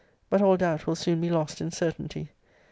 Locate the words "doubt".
0.57-0.87